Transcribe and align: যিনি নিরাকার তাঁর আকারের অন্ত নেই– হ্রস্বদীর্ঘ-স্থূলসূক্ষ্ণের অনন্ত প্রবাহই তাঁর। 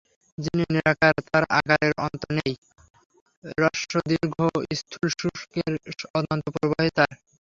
যিনি 0.37 0.63
নিরাকার 0.69 1.15
তাঁর 1.27 1.43
আকারের 1.57 1.93
অন্ত 1.99 2.23
নেই– 2.37 2.55
হ্রস্বদীর্ঘ-স্থূলসূক্ষ্ণের 3.51 5.73
অনন্ত 6.17 6.45
প্রবাহই 6.55 6.91
তাঁর। 6.97 7.11